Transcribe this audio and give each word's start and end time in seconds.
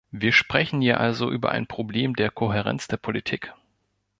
Wir 0.09 0.31
sprechen 0.31 0.81
hier 0.81 0.99
also 0.99 1.29
über 1.29 1.51
ein 1.51 1.67
Problem 1.67 2.15
der 2.15 2.31
Kohärenz 2.31 2.87
der 2.87 2.97
Politik. 2.97 3.53